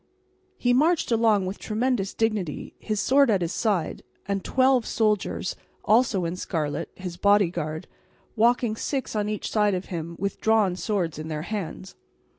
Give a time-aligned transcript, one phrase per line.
[0.57, 6.25] He marched along with tremendous dignity, his sword at his side, and twelve soldiers, also
[6.25, 7.85] in scarlet, his bodyguard,
[8.35, 11.93] walking six on each side of him with drawn swords in their hands.